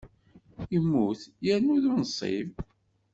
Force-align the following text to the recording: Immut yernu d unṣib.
Immut 0.75 1.19
yernu 1.45 1.75
d 1.83 1.85
unṣib. 1.91 2.51